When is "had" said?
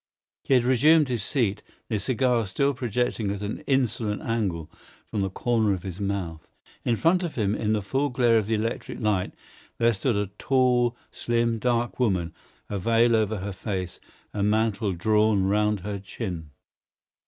0.55-0.63